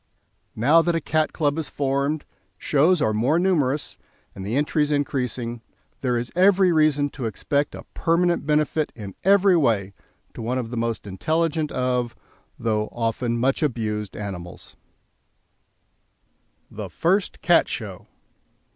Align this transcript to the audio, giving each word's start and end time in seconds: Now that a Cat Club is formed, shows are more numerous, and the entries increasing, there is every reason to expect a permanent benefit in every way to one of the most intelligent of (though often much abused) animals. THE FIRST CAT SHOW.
Now 0.55 0.81
that 0.81 0.95
a 0.95 0.99
Cat 0.99 1.31
Club 1.31 1.59
is 1.59 1.69
formed, 1.69 2.25
shows 2.57 3.03
are 3.03 3.13
more 3.13 3.37
numerous, 3.37 3.99
and 4.33 4.43
the 4.43 4.55
entries 4.55 4.91
increasing, 4.91 5.61
there 6.01 6.17
is 6.17 6.31
every 6.35 6.71
reason 6.71 7.09
to 7.09 7.25
expect 7.27 7.75
a 7.75 7.83
permanent 7.93 8.43
benefit 8.47 8.91
in 8.95 9.13
every 9.23 9.55
way 9.55 9.93
to 10.33 10.41
one 10.41 10.57
of 10.57 10.71
the 10.71 10.75
most 10.75 11.05
intelligent 11.05 11.71
of 11.71 12.15
(though 12.57 12.89
often 12.91 13.37
much 13.37 13.61
abused) 13.61 14.17
animals. 14.17 14.75
THE 16.71 16.89
FIRST 16.89 17.43
CAT 17.43 17.67
SHOW. 17.67 18.07